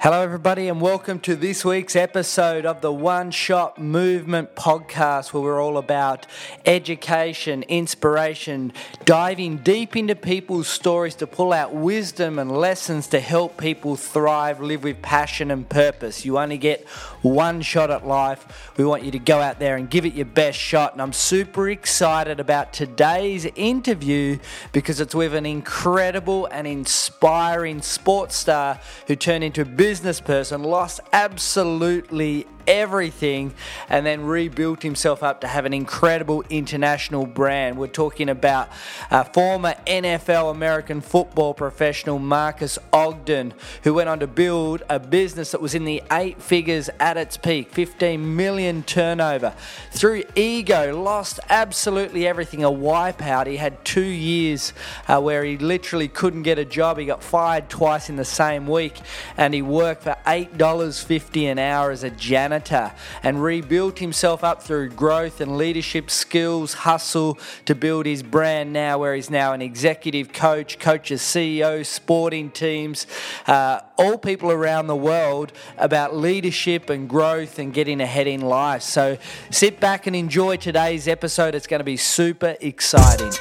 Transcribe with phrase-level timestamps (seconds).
[0.00, 5.42] Hello, everybody, and welcome to this week's episode of the One Shot Movement podcast, where
[5.42, 6.24] we're all about
[6.64, 8.72] education, inspiration,
[9.04, 14.60] diving deep into people's stories to pull out wisdom and lessons to help people thrive,
[14.60, 16.24] live with passion and purpose.
[16.24, 16.86] You only get
[17.22, 18.72] one shot at life.
[18.76, 20.92] We want you to go out there and give it your best shot.
[20.92, 24.38] And I'm super excited about today's interview
[24.70, 28.78] because it's with an incredible and inspiring sports star
[29.08, 33.54] who turned into a business person, lost absolutely everything
[33.88, 37.78] and then rebuilt himself up to have an incredible international brand.
[37.78, 38.68] We're talking about
[39.10, 45.52] uh, former NFL American football professional Marques Ogden, who went on to build a business
[45.52, 49.54] that was in the eight figures at its peak 15 million turnover.
[49.90, 53.46] Through ego, lost absolutely everything, a wipeout.
[53.46, 54.74] He had two years
[55.08, 56.98] uh, where he literally couldn't get a job.
[56.98, 59.00] He got fired twice in the same week
[59.38, 64.62] and he worked for $8.50 an hour as a janitor janitor and rebuilt himself up
[64.62, 69.62] through growth and leadership skills, hustle to build his brand now, where he's now an
[69.62, 73.06] executive coach, coaches CEO, sporting teams,
[73.46, 78.82] uh, all people around the world about leadership and growth and getting ahead in life.
[78.82, 79.18] So
[79.50, 81.54] sit back and enjoy today's episode.
[81.54, 83.32] It's going to be super exciting.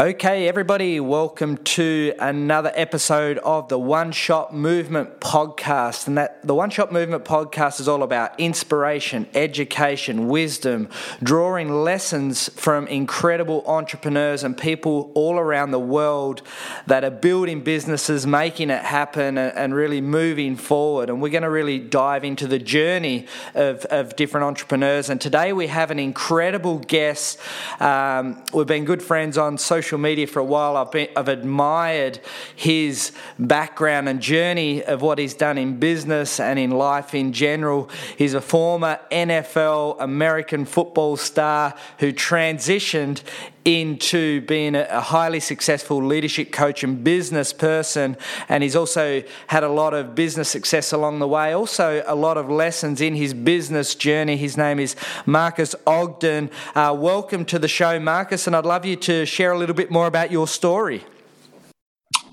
[0.00, 6.06] Okay, everybody, welcome to another episode of the One Shot Movement podcast.
[6.06, 10.88] And that the One Shot Movement podcast is all about inspiration, education, wisdom,
[11.20, 16.42] drawing lessons from incredible entrepreneurs and people all around the world
[16.86, 21.10] that are building businesses, making it happen, and really moving forward.
[21.10, 23.26] And we're going to really dive into the journey
[23.56, 25.10] of, of different entrepreneurs.
[25.10, 27.40] And today we have an incredible guest.
[27.80, 30.76] Um, we've been good friends on social social media for a while.
[30.76, 32.20] I've, been, I've admired
[32.54, 37.88] his background and journey of what he's done in business and in life in general.
[38.18, 43.22] He's a former NFL American football star who transitioned
[43.68, 48.16] into being a highly successful leadership coach and business person.
[48.48, 52.38] And he's also had a lot of business success along the way, also a lot
[52.38, 54.38] of lessons in his business journey.
[54.38, 54.96] His name is
[55.26, 56.50] Marques Ogden.
[56.74, 59.90] Uh, welcome to the show, Marques, and I'd love you to share a little bit
[59.90, 61.04] more about your story.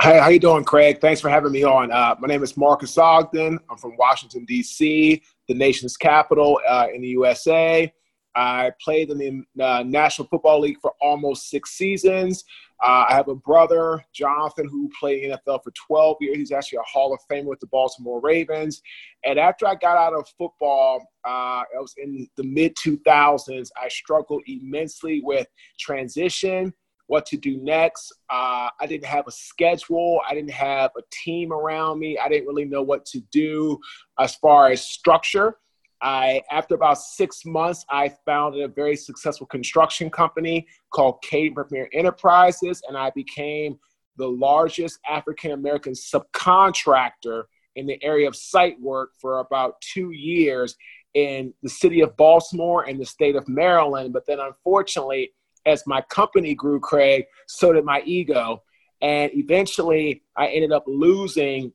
[0.01, 1.01] Hey, how you doing, Craig?
[1.01, 1.91] Thanks for having me on.
[1.91, 3.59] Uh, my name is Marques Ogden.
[3.69, 7.91] I'm from Washington, D.C., the nation's capital uh, in the USA.
[8.35, 12.43] I played in the uh, National Football League for almost six seasons.
[12.83, 16.37] Uh, I have a brother, Jonathan, who played NFL for 12 years.
[16.37, 18.81] He's actually a Hall of Famer with the Baltimore Ravens.
[19.23, 23.69] And after I got out of football, uh, I was in the mid 2000s.
[23.81, 25.47] I struggled immensely with
[25.79, 26.73] transition,
[27.07, 28.11] what to do next.
[28.29, 30.19] Uh, I didn't have a schedule.
[30.29, 32.17] I didn't have a team around me.
[32.17, 33.79] I didn't really know what to do
[34.19, 35.57] as far as structure.
[36.01, 41.89] I, after about six months, I founded a very successful construction company called Caden Premier
[41.93, 43.79] Enterprises, and I became
[44.17, 47.43] the largest African American subcontractor
[47.75, 50.75] in the area of site work for about two years
[51.13, 54.13] in the city of Baltimore and the state of Maryland.
[54.13, 55.31] But then, unfortunately,
[55.65, 58.63] as my company grew, Craig, so did my ego.
[59.01, 61.73] And eventually, I ended up losing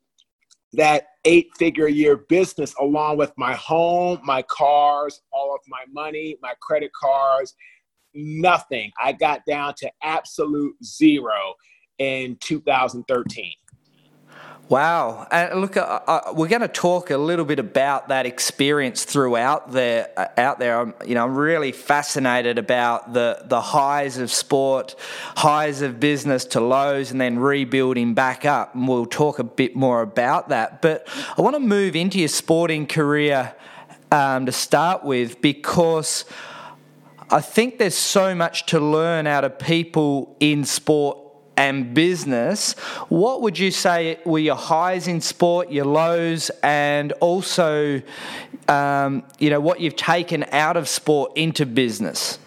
[0.73, 5.85] that eight figure a year business along with my home, my cars, all of my
[5.93, 7.55] money, my credit cards,
[8.15, 8.91] nothing.
[9.03, 11.55] I got down to absolute zero
[11.99, 13.53] in 2013.
[14.71, 15.27] Wow.
[15.33, 19.73] And look, uh, uh, we're going to talk a little bit about that experience throughout
[19.73, 20.11] there.
[20.17, 24.95] Uh, out there, I'm, you know, I'm really fascinated about the the highs of sport,
[25.35, 28.77] highs of business to lows, and then rebuilding back up.
[28.77, 30.81] And we'll talk a bit more about that.
[30.81, 33.53] But I want to move into your sporting career
[34.13, 36.25] um, to start with because.
[37.33, 41.30] I think there's so much to learn out of people in sport
[41.61, 42.73] and business.
[43.11, 48.01] What would you say were your highs in sport, your lows, and also,
[48.67, 52.39] um, you know, what you've taken out of sport into business?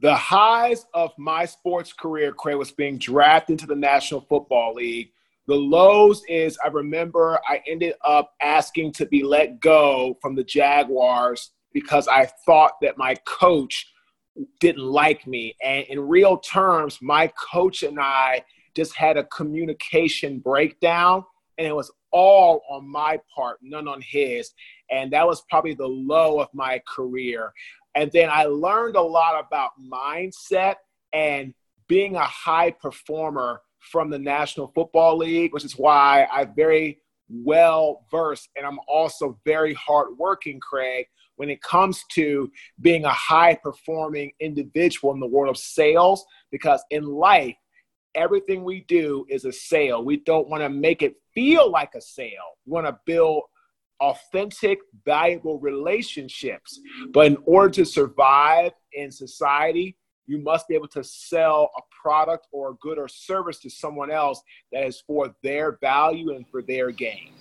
[0.00, 5.10] The highs of my sports career, Craig, was being drafted into the National Football League.
[5.48, 10.44] The lows is I remember I ended up asking to be let go from the
[10.44, 13.91] Jaguars because I thought that my coach
[14.60, 15.54] didn't like me.
[15.62, 18.44] And in real terms, my coach and I
[18.74, 21.24] just had a communication breakdown.
[21.58, 24.50] And it was all on my part, none on his.
[24.90, 27.52] And that was probably the low of my career.
[27.94, 30.76] And then I learned a lot about mindset
[31.12, 31.52] and
[31.88, 38.06] being a high performer from the National Football League, which is why I'm very well
[38.10, 41.06] versed and I'm also very hardworking, Craig,
[41.42, 42.48] when it comes to
[42.82, 46.24] being a high performing individual in the world of sales.
[46.52, 47.56] Because in life,
[48.14, 50.04] everything we do is a sale.
[50.04, 52.58] We don't want to make it feel like a sale.
[52.64, 53.42] We want to build
[53.98, 56.78] authentic, valuable relationships.
[57.12, 59.96] But in order to survive in society,
[60.28, 64.12] you must be able to sell a product or a good or service to someone
[64.12, 64.40] else
[64.70, 67.32] that is for their value and for their gain.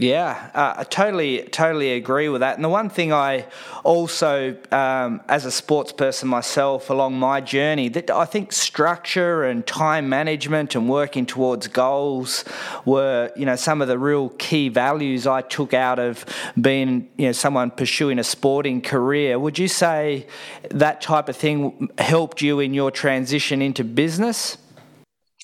[0.00, 2.54] Yeah, uh, I totally, totally agree with that.
[2.56, 3.44] And the one thing I
[3.84, 9.66] also, um, as a sports person myself, along my journey, that I think structure and
[9.66, 12.46] time management and working towards goals
[12.86, 16.24] were, you know, some of the real key values I took out of
[16.58, 19.38] being, you know, someone pursuing a sporting career.
[19.38, 20.26] Would you say
[20.70, 24.56] that type of thing helped you in your transition into business?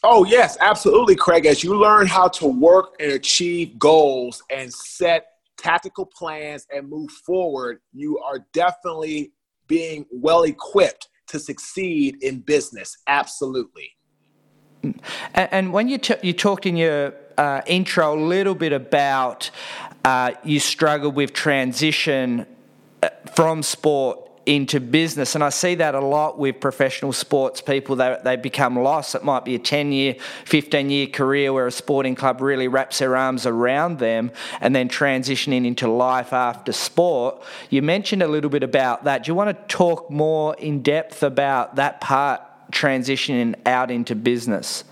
[0.09, 1.47] Oh, yes, absolutely, Craig.
[1.47, 5.27] As you learn how to work and achieve goals and set
[5.57, 9.33] tactical plans and move forward, you are definitely
[9.67, 12.99] being well equipped to succeed in business.
[13.09, 13.97] Absolutely.
[14.85, 14.95] And,
[15.35, 19.51] and when you, t- you talked in your uh, intro a little bit about
[20.05, 22.47] uh, you struggled with transition
[23.03, 25.35] uh, from sport into business.
[25.35, 27.97] And I see that a lot with professional sports people.
[27.97, 29.15] They, they become lost.
[29.15, 30.15] It might be a 10 year,
[30.45, 34.89] 15 year career where a sporting club really wraps their arms around them and then
[34.89, 37.43] transitioning into life after sport.
[37.71, 39.25] You mentioned a little bit about that.
[39.25, 42.41] Do you want to talk more in depth about that part
[42.71, 44.85] transitioning out into business?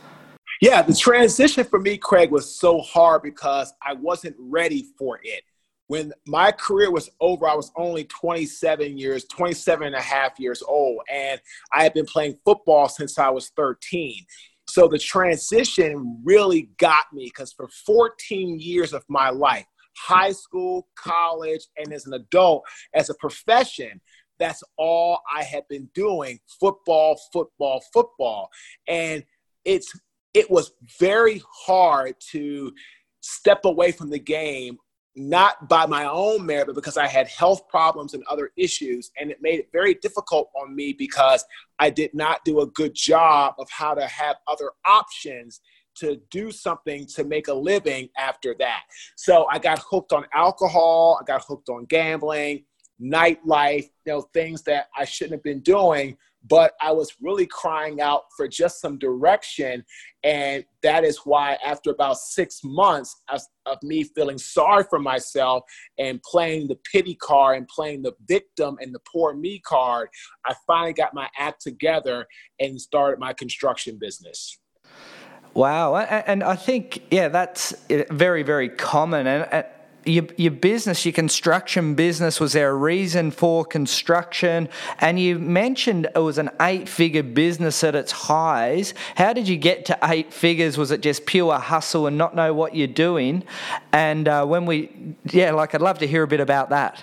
[0.60, 5.44] Yeah, the transition for me, Craig, was so hard because I wasn't ready for it
[5.94, 10.60] when my career was over, I was only 27 years, 27 and a half years
[10.60, 10.98] old.
[11.08, 11.40] And
[11.72, 14.16] I had been playing football since I was 13.
[14.68, 20.88] So the transition really got me because for 14 years of my life, high school,
[20.96, 24.00] college, and as an adult, as a profession,
[24.40, 28.48] that's all I had been doing football, football, football.
[28.88, 29.22] And
[29.64, 29.96] it's
[30.34, 32.72] it was very hard to
[33.20, 34.76] step away from the game
[35.16, 39.10] not by my own merit, but because I had health problems and other issues.
[39.18, 41.44] And it made it very difficult on me because
[41.78, 45.60] I did not do a good job of how to have other options
[45.96, 48.82] to do something to make a living after that.
[49.16, 52.64] So I got hooked on alcohol, I got hooked on gambling,
[53.00, 56.16] nightlife, you know, things that I shouldn't have been doing
[56.48, 59.84] but I was really crying out for just some direction.
[60.22, 63.40] And that is why, after about six months of,
[63.82, 65.64] me feeling sorry for myself
[65.98, 70.08] and playing the pity card and playing the victim and the poor me card,
[70.46, 72.26] I finally got my act together
[72.60, 74.58] and started my construction business.
[75.54, 75.96] Wow.
[75.96, 79.26] And I think, yeah, that's uh, very, very common.
[79.26, 79.66] And
[80.06, 84.68] your, your business, your construction business, was there a reason for construction?
[85.00, 88.94] And you mentioned it was an eight figure business at its highs.
[89.16, 90.76] How did you get to eight figures?
[90.76, 93.44] Was it just pure hustle and not know what you're doing?
[93.92, 97.02] And uh, when we, yeah, like I'd love to hear a bit about that.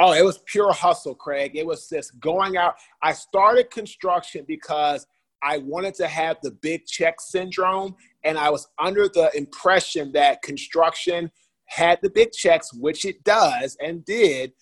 [0.00, 1.56] Oh, it was pure hustle, Craig.
[1.56, 2.76] It was just going out.
[3.02, 5.06] I started construction because
[5.42, 7.96] I wanted to have the big check syndrome.
[8.24, 11.30] And I was under the impression that construction
[11.68, 14.52] had the big checks, which it does and did,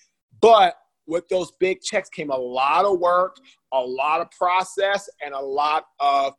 [0.40, 0.74] but
[1.06, 3.36] with those big checks came a lot of work,
[3.72, 6.34] a lot of process, and a lot of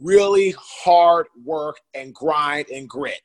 [0.00, 3.20] really hard work and grind and grit.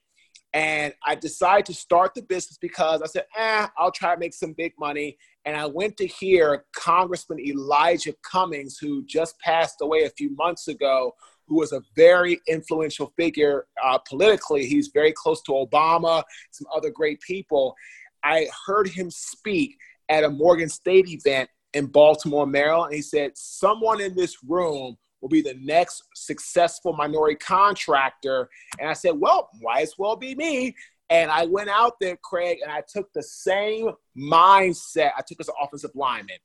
[0.53, 4.34] And I decided to start the business because I said, eh, I'll try to make
[4.34, 5.17] some big money.
[5.46, 10.67] And I went to hear Congressman Elijah Cummings, who just passed away a few months
[10.67, 11.13] ago,
[11.47, 14.65] who was a very influential figure uh, politically.
[14.65, 17.75] He's very close to Obama, some other great people.
[18.23, 19.77] I heard him speak
[20.09, 22.93] at a Morgan State event in Baltimore, Maryland.
[22.93, 28.49] He said, Someone in this room will be the next successful minority contractor.
[28.79, 30.75] And I said, Well, might as well be me.
[31.09, 35.47] And I went out there, Craig, and I took the same mindset I took as
[35.47, 36.37] an offensive lineman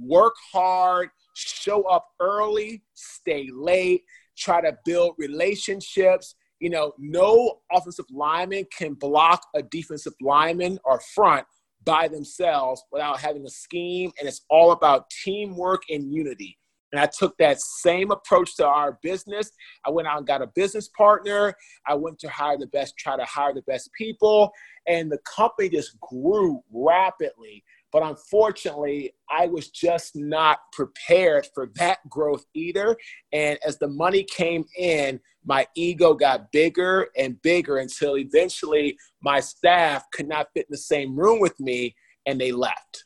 [0.00, 4.04] work hard, show up early, stay late,
[4.38, 6.34] try to build relationships.
[6.60, 11.46] You know, no offensive lineman can block a defensive lineman or front
[11.84, 14.12] by themselves without having a scheme.
[14.18, 16.58] And it's all about teamwork and unity.
[16.92, 19.50] And I took that same approach to our business.
[19.84, 21.54] I went out and got a business partner.
[21.86, 24.52] I went to hire the best, try to hire the best people.
[24.86, 27.62] And the company just grew rapidly.
[27.90, 32.96] But unfortunately, I was just not prepared for that growth either.
[33.32, 39.40] And as the money came in, my ego got bigger and bigger until eventually my
[39.40, 41.94] staff could not fit in the same room with me
[42.26, 43.04] and they left.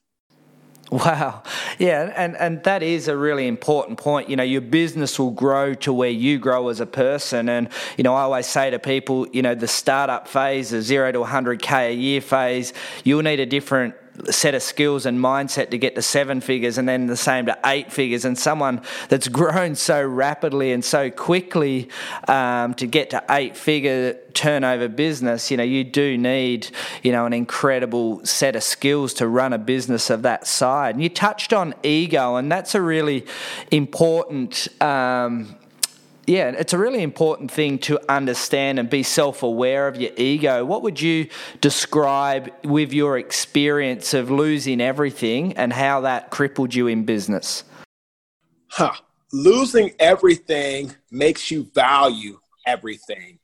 [1.03, 1.43] Wow.
[1.79, 4.29] Yeah, and, and that is a really important point.
[4.29, 7.49] You know, your business will grow to where you grow as a person.
[7.49, 11.11] And, you know, I always say to people, you know, the startup phase, the zero
[11.11, 13.95] to 100K a year phase, you'll need a different
[14.31, 17.59] set of skills and mindset to get to seven figures and then the same to
[17.65, 21.89] eight figures and someone that's grown so rapidly and so quickly
[22.29, 26.69] um, to get to eight figure turnover business you know you do need
[27.03, 31.03] you know an incredible set of skills to run a business of that side and
[31.03, 33.25] you touched on ego and that's a really
[33.71, 35.55] important um,
[36.27, 40.65] yeah, it's a really important thing to understand and be self aware of your ego.
[40.65, 41.29] What would you
[41.61, 47.65] describe with your experience of losing everything and how that crippled you in business?
[48.69, 48.93] Huh.
[49.33, 53.39] Losing everything makes you value everything.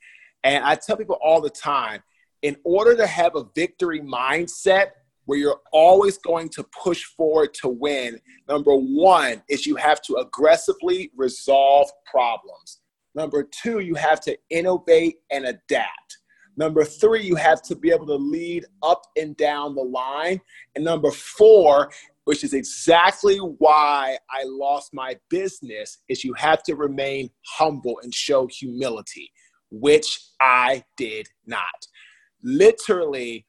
[0.44, 2.02] And I tell people all the time
[2.42, 4.90] in order to have a victory mindset,
[5.28, 8.18] where you're always going to push forward to win,
[8.48, 12.80] number one is you have to aggressively resolve problems.
[13.14, 16.16] Number two, you have to innovate and adapt.
[16.56, 20.40] Number three, you have to be able to lead up and down the line.
[20.74, 21.90] And number four,
[22.24, 28.14] which is exactly why I lost my business, is you have to remain humble and
[28.14, 29.30] show humility,
[29.70, 31.86] which I did not.
[32.42, 33.44] Literally,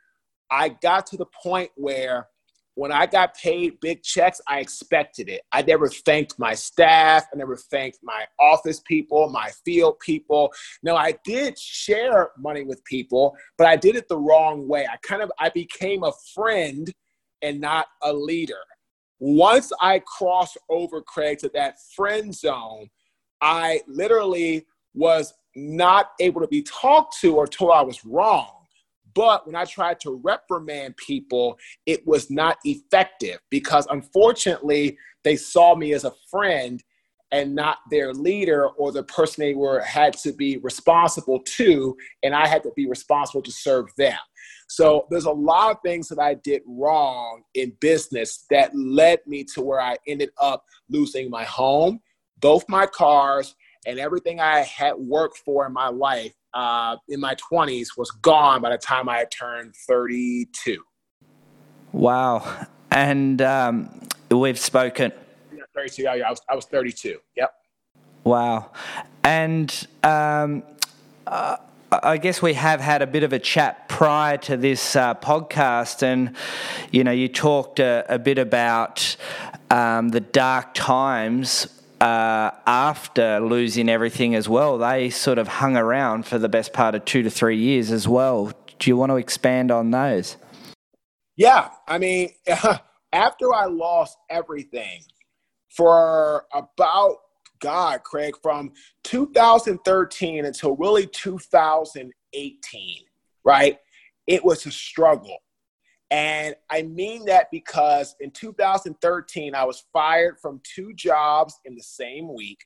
[0.52, 2.28] I got to the point where
[2.76, 5.42] when I got paid big checks, I expected it.
[5.52, 7.26] I never thanked my staff.
[7.34, 10.54] I never thanked my office people, my field people.
[10.82, 14.88] No, I did share money with people, but I did it the wrong way.
[14.90, 16.90] I kind of I became a friend
[17.42, 18.64] and not a leader.
[19.20, 22.90] Once I crossed over, Craig, to that friend zone,
[23.42, 28.59] I literally was not able to be talked to or told I was wrong.
[29.20, 35.76] But when I tried to reprimand people, it was not effective because unfortunately, they saw
[35.76, 36.82] me as a friend
[37.34, 42.34] and not their leader or the person they were had to be responsible to and
[42.34, 44.18] i had to be responsible to serve them.
[44.70, 49.44] So there's a lot of things that i did wrong in business that led me
[49.54, 52.00] to where i ended up losing my home
[52.40, 53.56] both my cars
[53.86, 58.62] and everything i had worked for in my life uh, in my 20s was gone
[58.62, 60.84] by the time I turned 32.
[61.92, 62.68] Wow.
[62.92, 65.12] And um, we've spoken.
[65.54, 66.04] Yeah, 32.
[66.04, 67.18] Yeah, I was, I was 32.
[67.36, 67.54] Yep.
[68.24, 68.72] Wow.
[69.24, 70.64] And um,
[71.28, 71.58] uh,
[71.92, 76.04] I guess we have had a bit of a chat prior to this uh, podcast,
[76.04, 76.36] and
[76.92, 79.16] you know, you talked a, a bit about
[79.72, 84.78] um, the dark times uh, after losing everything as well.
[84.78, 88.08] They sort of hung around for the best part of two to three years as
[88.08, 88.52] well.
[88.80, 90.38] Do you want to expand on those?
[91.36, 92.30] Yeah, I mean,
[93.14, 95.02] after I lost everything
[95.70, 97.18] for about
[97.60, 98.72] God, Craig, from
[99.04, 103.04] 2013 until really 2018,
[103.44, 103.80] right?
[104.28, 105.38] It was a struggle.
[106.12, 111.84] And I mean that because in 2013, I was fired from two jobs in the
[111.84, 112.66] same week.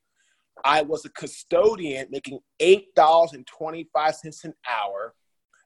[0.63, 5.13] I was a custodian making $8.25 an hour.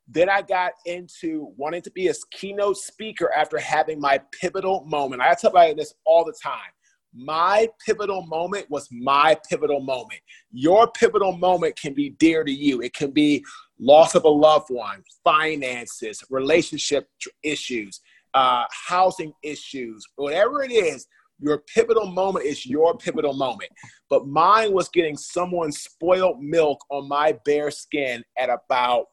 [0.07, 5.21] Then I got into wanting to be a keynote speaker after having my pivotal moment.
[5.21, 6.71] I tell about this all the time.
[7.13, 10.21] My pivotal moment was my pivotal moment.
[10.51, 12.81] Your pivotal moment can be dear to you.
[12.81, 13.43] It can be
[13.79, 17.07] loss of a loved one, finances, relationship
[17.43, 18.01] issues,
[18.33, 21.07] uh, housing issues, whatever it is,
[21.39, 23.71] your pivotal moment is your pivotal moment.
[24.09, 29.05] But mine was getting someone spoiled milk on my bare skin at about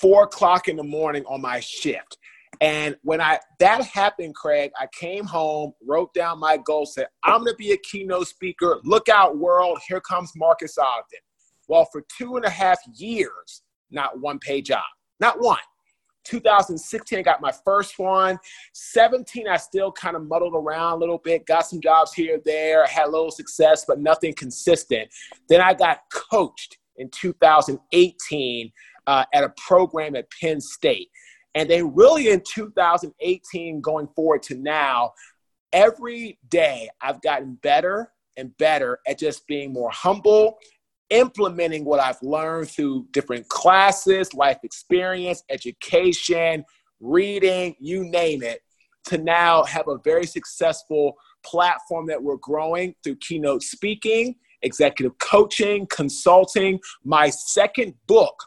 [0.00, 2.18] four o'clock in the morning on my shift.
[2.60, 7.44] And when I that happened, Craig, I came home, wrote down my goal, said, I'm
[7.44, 8.80] gonna be a keynote speaker.
[8.84, 11.20] Look out, world, here comes Marques Ogden.
[11.70, 13.62] Well, for two and a half years,
[13.92, 14.82] not one paid job,
[15.20, 15.60] not one.
[16.24, 18.38] 2016, I got my first one.
[18.74, 22.84] 17, I still kind of muddled around a little bit, got some jobs here there,
[22.86, 25.08] had a little success, but nothing consistent.
[25.48, 28.72] Then I got coached in 2018
[29.06, 31.08] uh, at a program at Penn State.
[31.54, 35.12] And then, really, in 2018, going forward to now,
[35.72, 40.58] every day I've gotten better and better at just being more humble,
[41.10, 46.64] implementing what I've learned through different classes, life experience, education,
[47.00, 48.62] reading, you name it,
[49.06, 55.86] to now have a very successful platform that we're growing through keynote speaking, executive coaching,
[55.86, 56.78] consulting.
[57.04, 58.44] My second book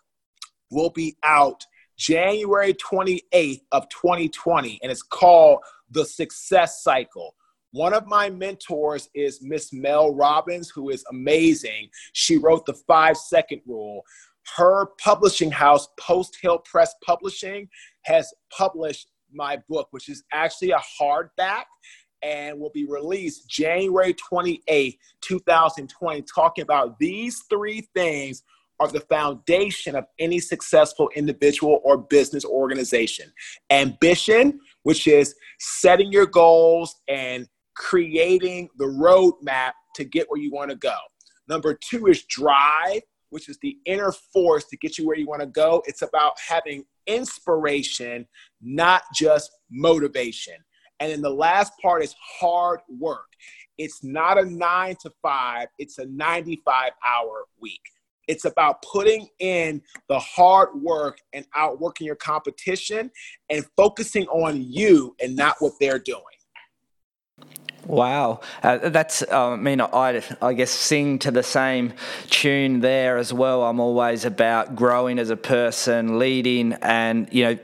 [0.72, 1.65] will be out
[1.98, 5.60] January 28th of 2020 and it's called
[5.91, 7.36] The Success Cycle.
[7.73, 11.89] One of my mentors is Miss Mel Robbins, who is amazing.
[12.13, 14.03] She wrote the five second rule.
[14.55, 17.67] Her publishing house, Post Hill Press Publishing,
[18.03, 21.63] has published my book, which is actually a hardback
[22.21, 28.43] and will be released January 28, 2020, talking about these three things
[28.79, 33.31] are the foundation of any successful individual or business organization.
[33.71, 40.69] Ambition, which is setting your goals and creating the roadmap to get where you want
[40.69, 40.95] to go.
[41.47, 45.41] Number two is drive, which is the inner force to get you where you want
[45.41, 45.83] to go.
[45.85, 48.27] It's about having inspiration,
[48.61, 50.55] not just motivation.
[50.99, 53.27] And then the last part is hard work.
[53.77, 57.81] It's not a nine to five, it's a 95 hour week.
[58.27, 63.11] It's about putting in the hard work and outworking your competition
[63.49, 66.21] and focusing on you and not what they're doing.
[67.85, 69.23] Wow, uh, that's.
[69.23, 71.93] Uh, I mean, I I guess sing to the same
[72.29, 73.63] tune there as well.
[73.63, 77.57] I'm always about growing as a person, leading, and you know,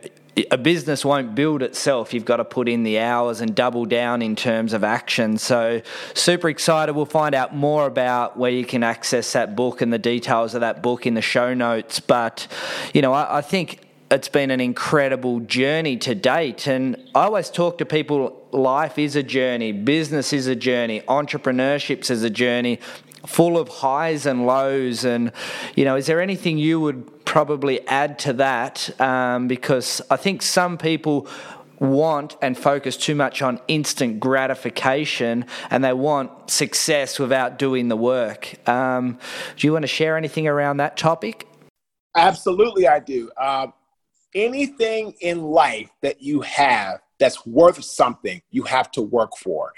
[0.51, 2.13] a business won't build itself.
[2.13, 5.38] You've got to put in the hours and double down in terms of action.
[5.38, 5.81] So,
[6.13, 6.95] super excited.
[6.95, 10.61] We'll find out more about where you can access that book and the details of
[10.61, 11.99] that book in the show notes.
[11.99, 12.47] But,
[12.93, 16.67] you know, I, I think it's been an incredible journey to date.
[16.67, 22.09] And I always talk to people life is a journey, business is a journey, entrepreneurship
[22.09, 22.79] is a journey
[23.27, 25.05] full of highs and lows.
[25.05, 25.31] And,
[25.75, 28.99] you know, is there anything you would probably add to that?
[28.99, 31.27] Um, because I think some people
[31.79, 37.95] want and focus too much on instant gratification and they want success without doing the
[37.95, 38.55] work.
[38.67, 39.19] Um,
[39.55, 41.45] do you want to share anything around that topic?
[42.15, 43.31] Absolutely, I do.
[43.37, 43.67] Uh,
[44.35, 49.72] anything in life that you have that's worth something, you have to work for.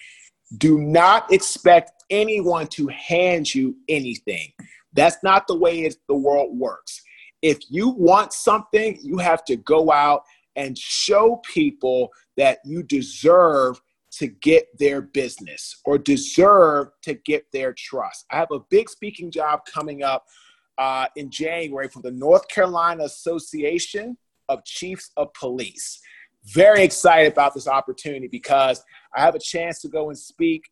[0.58, 4.52] Do not expect anyone to hand you anything.
[4.94, 7.02] That's not the way the world works.
[7.42, 10.24] If you want something, you have to go out
[10.56, 17.74] and show people that you deserve to get their business or deserve to get their
[17.74, 18.26] trust.
[18.30, 20.26] I have a big speaking job coming up
[20.78, 24.18] uh, in January for the North Carolina Association
[24.52, 26.00] of Chiefs of Police.
[26.46, 28.84] Very excited about this opportunity because
[29.16, 30.64] I have a chance to go and speak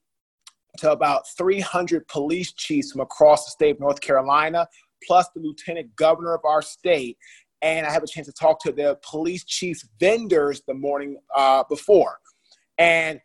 [0.78, 4.68] to about 300 police chiefs from across the state of North Carolina,
[5.06, 7.18] plus the lieutenant governor of our state.
[7.62, 11.64] And I have a chance to talk to the police chiefs vendors the morning uh,
[11.70, 12.18] before.
[12.78, 13.20] And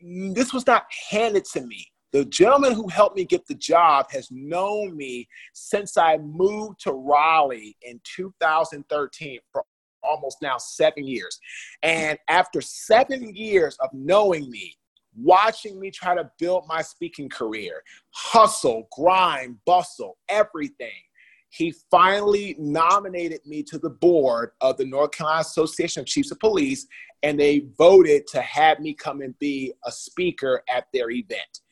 [0.00, 1.86] this was not handed to me.
[2.14, 6.92] The gentleman who helped me get the job has known me since I moved to
[6.92, 9.64] Raleigh in 2013 for
[10.00, 11.40] almost now seven years.
[11.82, 14.76] And after seven years of knowing me,
[15.16, 21.02] watching me try to build my speaking career, hustle, grind, bustle, everything,
[21.48, 26.38] he finally nominated me to the board of the North Carolina Association of Chiefs of
[26.38, 26.86] Police,
[27.24, 31.62] and they voted to have me come and be a speaker at their event.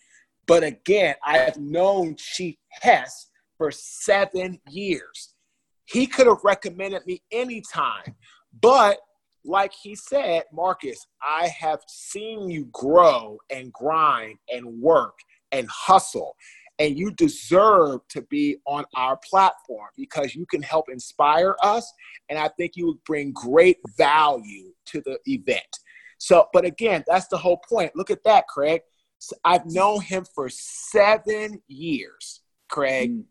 [0.46, 5.34] But again, I have known Chief Hess for seven years.
[5.84, 8.16] He could have recommended me anytime,
[8.60, 8.98] but
[9.44, 15.14] like he said, Marques, I have seen you grow and grind and work
[15.50, 16.36] and hustle.
[16.78, 21.92] And you deserve to be on our platform because you can help inspire us.
[22.28, 25.60] And I think you would bring great value to the event.
[26.18, 27.92] So, but again, that's the whole point.
[27.94, 28.80] Look at that, Craig.
[29.44, 33.12] I've known him for seven years, Craig.
[33.12, 33.24] Mm.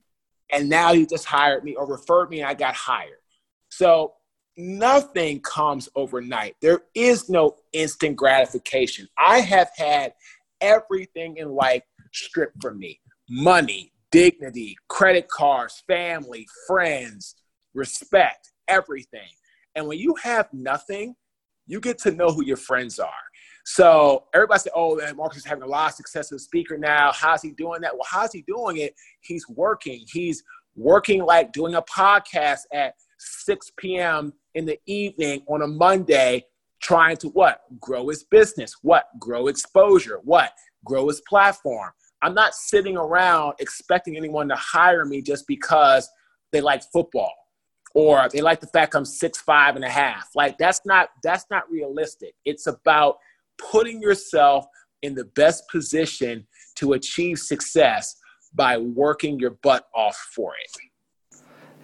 [0.53, 3.19] And now he just hired me or referred me and I got hired.
[3.69, 4.13] So
[4.57, 6.55] nothing comes overnight.
[6.61, 9.07] There is no instant gratification.
[9.17, 10.13] I have had
[10.59, 12.99] everything in life stripped from me
[13.29, 17.35] money, dignity, credit cards, family, friends,
[17.73, 19.29] respect, everything.
[19.75, 21.15] And when you have nothing,
[21.65, 23.09] you get to know who your friends are.
[23.73, 27.13] So everybody said, oh, Marques is having a lot of success as a speaker now.
[27.13, 27.93] How's he doing that?
[27.93, 28.93] Well, how's he doing it?
[29.21, 30.03] He's working.
[30.11, 30.43] He's
[30.75, 34.33] working like doing a podcast at 6 p.m.
[34.55, 36.43] in the evening on a Monday,
[36.81, 37.61] trying to what?
[37.79, 38.73] Grow his business.
[38.81, 39.05] What?
[39.21, 40.19] Grow exposure.
[40.25, 40.51] What?
[40.83, 41.91] Grow his platform.
[42.21, 46.09] I'm not sitting around expecting anyone to hire me just because
[46.51, 47.33] they like football
[47.93, 50.29] or they like the fact I'm six five and a half.
[50.35, 52.33] Like that's not that's not realistic.
[52.43, 53.15] It's about
[53.71, 54.65] putting yourself
[55.01, 58.15] in the best position to achieve success
[58.53, 60.90] by working your butt off for it.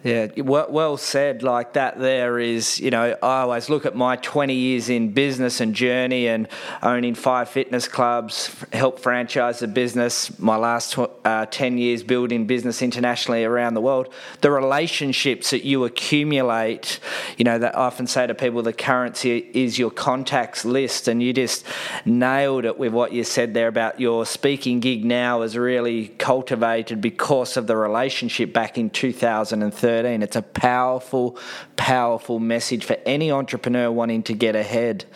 [0.04, 1.42] Yeah, well said.
[1.42, 5.60] Like that, there is, you know, I always look at my 20 years in business
[5.60, 6.46] and journey and
[6.84, 12.80] owning five fitness clubs, help franchise the business, my last uh, 10 years building business
[12.80, 14.14] internationally around the world.
[14.40, 17.00] The relationships that you accumulate,
[17.36, 21.08] you know, that I often say to people the currency is your contacts list.
[21.08, 21.64] And you just
[22.04, 27.00] nailed it with what you said there about your speaking gig now is really cultivated
[27.00, 30.22] because of the relationship back in 2013 13.
[30.22, 31.38] It's a powerful,
[31.76, 35.06] powerful message for any entrepreneur wanting to get ahead.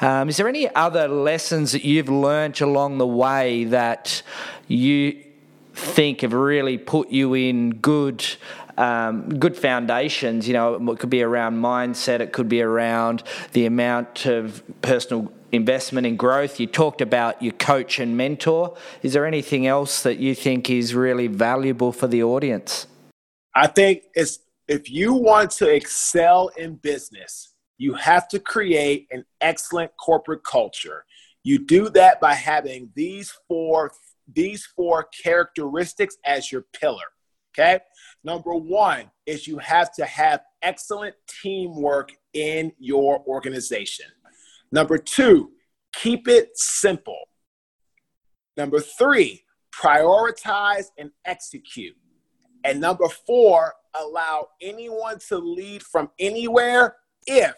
[0.00, 4.22] Um, is there any other lessons that you've learnt along the way that
[4.68, 5.22] you
[5.74, 8.24] think have really put you in good
[8.78, 10.48] um, good foundations.
[10.48, 15.30] You know, it could be around mindset, it could be around the amount of personal
[15.52, 16.58] investment in growth.
[16.58, 18.74] You talked about your coach and mentor.
[19.02, 22.86] Is there anything else that you think is really valuable for the audience?
[23.54, 29.24] I think it's if you want to excel in business, you have to create an
[29.40, 31.04] excellent corporate culture.
[31.42, 33.92] You do that by having these four
[34.32, 37.04] these four characteristics as your pillar.
[37.52, 37.80] Okay?
[38.24, 44.06] Number 1 is you have to have excellent teamwork in your organization.
[44.70, 45.50] Number 2,
[45.92, 47.28] keep it simple.
[48.56, 49.42] Number 3,
[49.74, 51.96] prioritize and execute.
[52.64, 56.96] And number four, allow anyone to lead from anywhere
[57.26, 57.54] if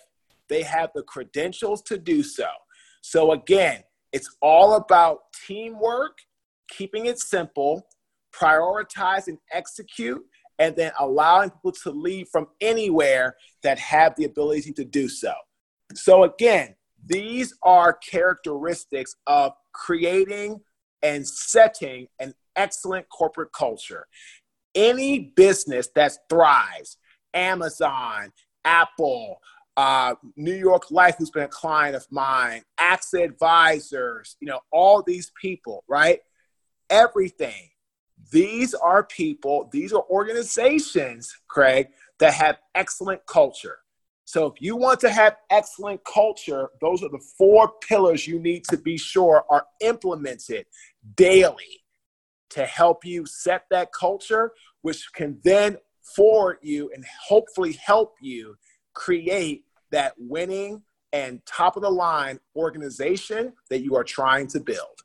[0.48, 2.48] they have the credentials to do so.
[3.00, 6.18] So, again, it's all about teamwork,
[6.68, 7.86] keeping it simple,
[8.34, 10.24] prioritize and execute,
[10.58, 15.32] and then allowing people to lead from anywhere that have the ability to do so.
[15.94, 16.74] So, again,
[17.06, 20.60] these are characteristics of creating
[21.02, 24.06] and setting an excellent corporate culture
[24.74, 26.96] any business that thrives,
[27.32, 28.32] Amazon,
[28.64, 29.40] Apple,
[29.76, 35.02] uh, New York Life, who's been a client of mine, AXA Advisors, you know, all
[35.02, 36.20] these people, right?
[36.90, 37.70] Everything.
[38.30, 43.78] These are people, these are organizations, Craig, that have excellent culture.
[44.24, 48.64] So if you want to have excellent culture, those are the four pillars you need
[48.70, 50.66] to be sure are implemented
[51.16, 51.83] daily
[52.54, 58.56] to help you set that culture, which can then forward you and hopefully help you
[58.92, 65.00] create that winning and top of the line organization that you are trying to build.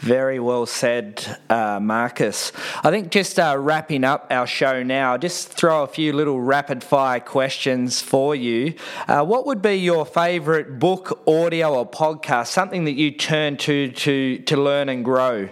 [0.00, 2.52] Very well said, uh, Marques.
[2.82, 6.82] I think just uh, wrapping up our show now, just throw a few little rapid
[6.82, 8.74] fire questions for you.
[9.06, 12.46] Uh, what would be your favourite book, audio, or podcast?
[12.46, 15.50] Something that you turn to to to learn and grow.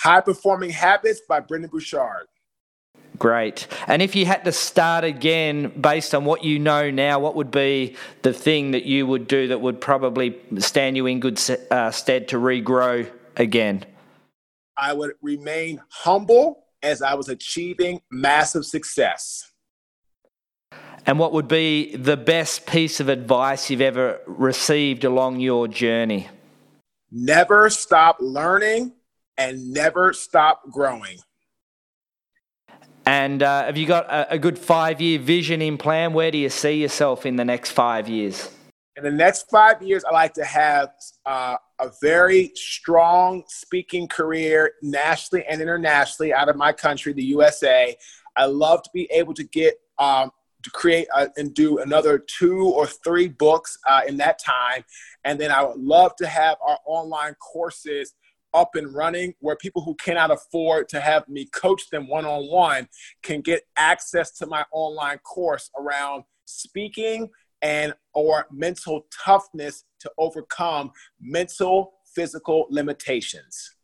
[0.00, 2.26] High Performing Habits by Brendon Burchard.
[3.18, 3.66] Great.
[3.88, 7.50] And if you had to start again based on what you know now, what would
[7.50, 11.90] be the thing that you would do that would probably stand you in good uh,
[11.90, 13.84] stead to regrow again?
[14.76, 19.50] I would remain humble as I was achieving massive success.
[21.04, 26.28] And what would be the best piece of advice you've ever received along your journey?
[27.10, 28.92] Never stop learning
[29.38, 31.18] and never stop growing.
[33.06, 36.12] And uh, have you got a, a good five year vision in plan?
[36.12, 38.50] Where do you see yourself in the next five years?
[38.96, 40.90] In the next five years, I like to have
[41.24, 47.96] uh, a very strong speaking career nationally and internationally out of my country, the USA.
[48.36, 52.64] I love to be able to get um, to create uh, and do another two
[52.64, 54.84] or three books uh, in that time.
[55.24, 58.14] And then I would love to have our online courses
[58.54, 62.44] up and running where people who cannot afford to have me coach them one on
[62.50, 62.88] one
[63.22, 67.28] can get access to my online course around speaking
[67.62, 73.74] and or mental toughness to overcome mental physical limitations.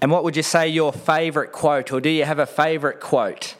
[0.00, 3.56] And what would you say your favorite quote or do you have a favorite quote?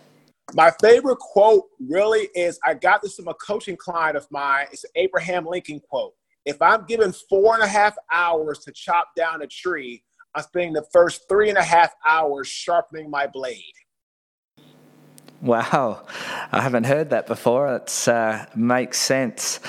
[0.55, 4.67] My favorite quote really is I got this from a coaching client of mine.
[4.73, 6.15] It's an Abraham Lincoln quote.
[6.49, 10.03] If I'm given four and a half hours to chop down a tree,
[10.35, 13.75] I'm spending the first three and a half hours sharpening my blade.
[15.43, 16.07] Wow,
[16.51, 17.77] I haven't heard that before.
[17.77, 19.61] It uh, makes sense.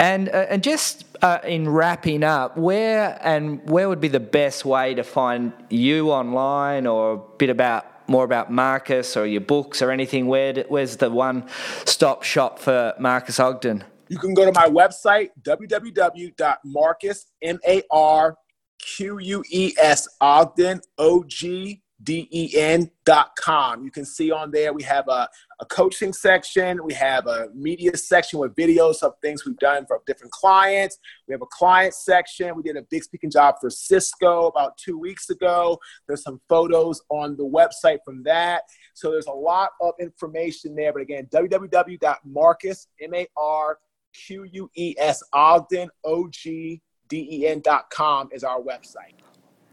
[0.00, 4.64] And uh, and just uh, in wrapping up, where and where would be the best
[4.64, 9.80] way to find you online, or a bit about more about Marques or your books
[9.80, 10.26] or anything?
[10.26, 11.48] Where where's the one
[11.84, 13.84] stop shop for Marques Ogden?
[14.08, 18.36] You can go to my website www.marques m a r
[18.78, 23.82] q u e s Ogden o g den.com.
[23.82, 25.28] You can see on there we have a,
[25.60, 30.00] a coaching section, we have a media section with videos of things we've done for
[30.06, 30.98] different clients.
[31.26, 32.54] We have a client section.
[32.56, 35.78] We did a big speaking job for Cisco about two weeks ago.
[36.06, 38.62] There's some photos on the website from that.
[38.92, 40.92] So there's a lot of information there.
[40.92, 43.78] But again, www.marques, M A R
[44.14, 49.14] Q U E S, Ogden, O G D E N.com is our website.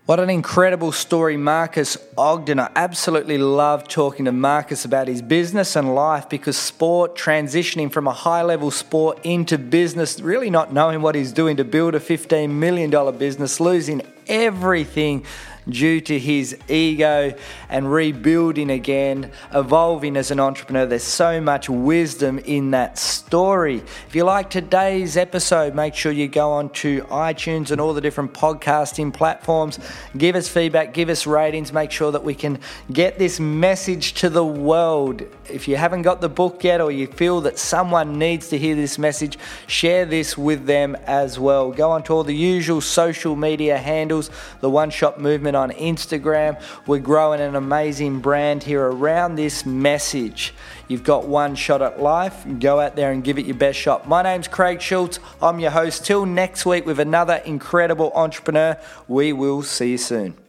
[0.07, 2.59] What an incredible story, Marques Ogden.
[2.59, 8.07] I absolutely love talking to Marques about his business and life because sport, transitioning from
[8.07, 11.99] a high level sport into business, really not knowing what he's doing to build a
[11.99, 15.25] $15 million business, losing everything
[15.69, 17.33] due to his ego
[17.69, 20.85] and rebuilding again, evolving as an entrepreneur.
[20.85, 23.77] There's so much wisdom in that story.
[24.07, 28.01] If you like today's episode, make sure you go on to iTunes and all the
[28.01, 29.79] different podcasting platforms.
[30.17, 32.59] Give us feedback, give us ratings, make sure that we can
[32.91, 35.21] get this message to the world.
[35.49, 38.75] If you haven't got the book yet or you feel that someone needs to hear
[38.75, 41.71] this message, share this with them as well.
[41.71, 43.77] Go on to all the usual social media
[44.11, 46.61] handles, the One Shot Movement on Instagram.
[46.85, 50.53] We're growing an amazing brand here around this message.
[50.87, 52.45] You've got one shot at life.
[52.59, 54.07] Go out there and give it your best shot.
[54.07, 55.19] My name's Craig Schultz.
[55.41, 56.05] I'm your host.
[56.05, 58.77] Till next week with another incredible entrepreneur.
[59.07, 60.40] We will see you soon.